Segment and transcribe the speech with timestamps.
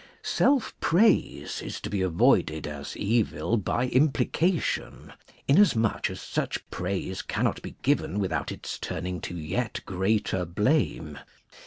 [0.23, 5.13] Self praise is to be avoided as evil by im plication,
[5.47, 11.19] inasmuch as such praise cannot be given without its turning to yet greater blame.